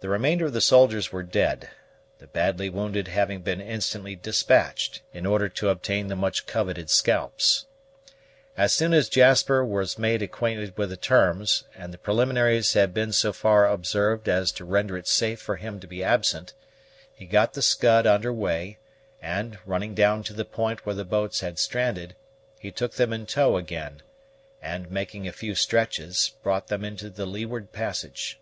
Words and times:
The 0.00 0.08
remainder 0.08 0.46
of 0.46 0.52
the 0.52 0.60
soldiers 0.60 1.12
were 1.12 1.22
dead, 1.22 1.70
the 2.18 2.26
badly 2.26 2.68
wounded 2.68 3.06
having 3.06 3.42
been 3.42 3.60
instantly 3.60 4.16
despatched 4.16 5.00
in 5.12 5.26
order 5.26 5.48
to 5.48 5.68
obtain 5.68 6.08
the 6.08 6.16
much 6.16 6.46
coveted 6.46 6.90
scalps. 6.90 7.66
As 8.56 8.72
soon 8.72 8.92
as 8.92 9.08
Jasper 9.08 9.64
was 9.64 9.96
made 9.96 10.22
acquainted 10.22 10.76
with 10.76 10.90
the 10.90 10.96
terms, 10.96 11.66
and 11.76 11.94
the 11.94 11.98
preliminaries 11.98 12.72
had 12.72 12.92
been 12.92 13.12
so 13.12 13.32
far 13.32 13.68
observed 13.70 14.28
as 14.28 14.50
to 14.50 14.64
render 14.64 14.98
it 14.98 15.06
safe 15.06 15.40
for 15.40 15.54
him 15.54 15.78
to 15.78 15.86
be 15.86 16.02
absent, 16.02 16.52
he 17.14 17.24
got 17.24 17.52
the 17.54 17.62
Scud 17.62 18.08
under 18.08 18.32
weigh; 18.32 18.78
and, 19.22 19.60
running 19.64 19.94
down 19.94 20.24
to 20.24 20.32
the 20.32 20.44
point 20.44 20.84
where 20.84 20.96
the 20.96 21.04
boats 21.04 21.42
had 21.42 21.60
stranded, 21.60 22.16
he 22.58 22.72
took 22.72 22.94
them 22.94 23.12
in 23.12 23.24
tow 23.24 23.56
again, 23.56 24.02
and, 24.60 24.90
making 24.90 25.28
a 25.28 25.32
few 25.32 25.54
stretches, 25.54 26.32
brought 26.42 26.66
them 26.66 26.84
into 26.84 27.08
the 27.08 27.24
leeward 27.24 27.70
passage. 27.70 28.40